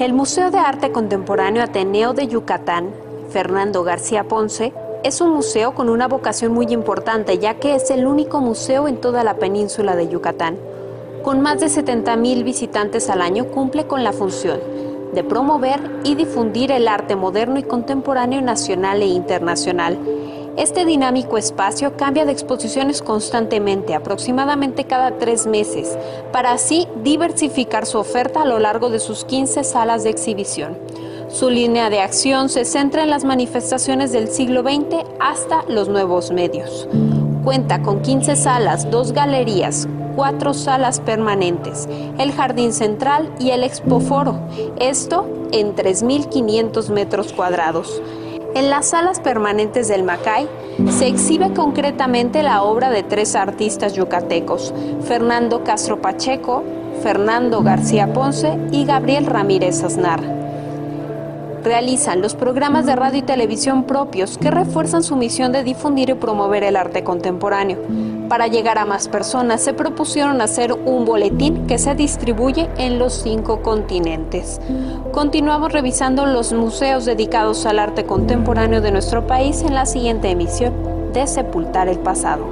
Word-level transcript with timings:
El 0.00 0.14
Museo 0.14 0.50
de 0.50 0.56
Arte 0.56 0.92
Contemporáneo 0.92 1.62
Ateneo 1.62 2.14
de 2.14 2.26
Yucatán, 2.26 2.88
Fernando 3.28 3.84
García 3.84 4.24
Ponce, 4.24 4.72
es 5.04 5.20
un 5.20 5.28
museo 5.28 5.74
con 5.74 5.90
una 5.90 6.08
vocación 6.08 6.54
muy 6.54 6.72
importante 6.72 7.36
ya 7.36 7.58
que 7.58 7.74
es 7.74 7.90
el 7.90 8.06
único 8.06 8.40
museo 8.40 8.88
en 8.88 8.96
toda 8.96 9.24
la 9.24 9.34
península 9.34 9.96
de 9.96 10.08
Yucatán. 10.08 10.56
Con 11.22 11.42
más 11.42 11.60
de 11.60 11.66
70.000 11.66 12.42
visitantes 12.44 13.10
al 13.10 13.20
año 13.20 13.48
cumple 13.48 13.86
con 13.86 14.02
la 14.02 14.14
función 14.14 14.58
de 15.12 15.22
promover 15.22 16.00
y 16.02 16.14
difundir 16.14 16.72
el 16.72 16.88
arte 16.88 17.14
moderno 17.14 17.58
y 17.58 17.62
contemporáneo 17.62 18.40
nacional 18.40 19.02
e 19.02 19.06
internacional 19.06 19.98
este 20.56 20.84
dinámico 20.84 21.38
espacio 21.38 21.96
cambia 21.96 22.24
de 22.24 22.32
exposiciones 22.32 23.02
constantemente, 23.02 23.94
aproximadamente 23.94 24.84
cada 24.84 25.18
tres 25.18 25.46
meses, 25.46 25.96
para 26.32 26.52
así 26.52 26.88
diversificar 27.02 27.86
su 27.86 27.98
oferta 27.98 28.42
a 28.42 28.46
lo 28.46 28.58
largo 28.58 28.90
de 28.90 28.98
sus 28.98 29.24
15 29.24 29.64
salas 29.64 30.04
de 30.04 30.10
exhibición. 30.10 30.76
Su 31.28 31.48
línea 31.48 31.90
de 31.90 32.00
acción 32.00 32.48
se 32.48 32.64
centra 32.64 33.04
en 33.04 33.10
las 33.10 33.24
manifestaciones 33.24 34.10
del 34.10 34.28
siglo 34.28 34.62
XX 34.62 35.04
hasta 35.20 35.62
los 35.68 35.88
nuevos 35.88 36.32
medios. 36.32 36.88
Cuenta 37.44 37.82
con 37.82 38.02
15 38.02 38.34
salas, 38.34 38.90
dos 38.90 39.12
galerías, 39.12 39.88
cuatro 40.16 40.52
salas 40.54 41.00
permanentes, 41.00 41.88
el 42.18 42.32
jardín 42.32 42.72
central 42.72 43.32
y 43.38 43.50
el 43.50 43.62
expoforo, 43.62 44.40
esto 44.78 45.26
en 45.52 45.74
3.500 45.74 46.90
metros 46.90 47.32
cuadrados. 47.32 48.02
En 48.54 48.68
las 48.68 48.90
salas 48.90 49.20
permanentes 49.20 49.88
del 49.88 50.02
Macay 50.02 50.48
se 50.90 51.06
exhibe 51.06 51.52
concretamente 51.52 52.42
la 52.42 52.62
obra 52.62 52.90
de 52.90 53.02
tres 53.02 53.36
artistas 53.36 53.94
yucatecos, 53.94 54.74
Fernando 55.02 55.62
Castro 55.62 56.00
Pacheco, 56.00 56.64
Fernando 57.02 57.62
García 57.62 58.12
Ponce 58.12 58.58
y 58.72 58.84
Gabriel 58.84 59.26
Ramírez 59.26 59.82
Aznar 59.84 60.39
realizan 61.62 62.20
los 62.20 62.34
programas 62.34 62.86
de 62.86 62.96
radio 62.96 63.18
y 63.18 63.22
televisión 63.22 63.84
propios 63.84 64.38
que 64.38 64.50
refuerzan 64.50 65.02
su 65.02 65.16
misión 65.16 65.52
de 65.52 65.64
difundir 65.64 66.10
y 66.10 66.14
promover 66.14 66.64
el 66.64 66.76
arte 66.76 67.04
contemporáneo. 67.04 67.78
Para 68.28 68.46
llegar 68.46 68.78
a 68.78 68.84
más 68.84 69.08
personas 69.08 69.62
se 69.62 69.74
propusieron 69.74 70.40
hacer 70.40 70.72
un 70.72 71.04
boletín 71.04 71.66
que 71.66 71.78
se 71.78 71.94
distribuye 71.94 72.68
en 72.76 72.98
los 72.98 73.12
cinco 73.12 73.62
continentes. 73.62 74.60
Continuamos 75.12 75.72
revisando 75.72 76.26
los 76.26 76.52
museos 76.52 77.04
dedicados 77.04 77.66
al 77.66 77.78
arte 77.78 78.04
contemporáneo 78.04 78.80
de 78.80 78.92
nuestro 78.92 79.26
país 79.26 79.62
en 79.62 79.74
la 79.74 79.86
siguiente 79.86 80.30
emisión 80.30 80.72
de 81.12 81.26
Sepultar 81.26 81.88
el 81.88 81.98
Pasado. 81.98 82.46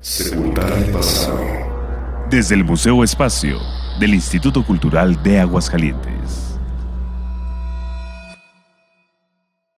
Sepultar 0.00 0.72
el 0.72 0.90
pasado. 0.92 1.38
Desde 2.28 2.56
el 2.56 2.64
Museo 2.64 3.04
Espacio 3.04 3.83
del 3.98 4.14
Instituto 4.14 4.64
Cultural 4.64 5.22
de 5.22 5.40
Aguascalientes. 5.40 6.53